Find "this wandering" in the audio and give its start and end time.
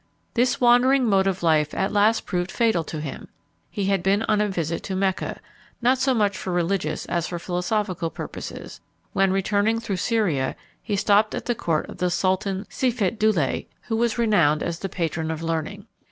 0.33-1.05